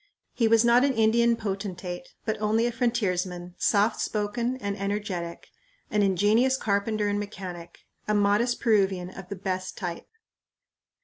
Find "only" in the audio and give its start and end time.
2.41-2.65